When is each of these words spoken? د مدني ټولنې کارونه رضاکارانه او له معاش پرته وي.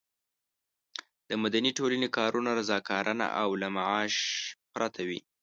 د 1.29 1.31
مدني 1.43 1.71
ټولنې 1.77 2.07
کارونه 2.17 2.49
رضاکارانه 2.59 3.25
او 3.41 3.49
له 3.61 3.67
معاش 3.77 4.15
پرته 4.73 5.01
وي. 5.07 5.19